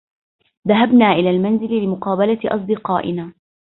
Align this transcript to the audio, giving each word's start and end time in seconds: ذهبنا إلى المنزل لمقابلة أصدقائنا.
ذهبنا 0.67 1.11
إلى 1.11 1.29
المنزل 1.29 1.73
لمقابلة 1.83 2.39
أصدقائنا. 2.45 3.33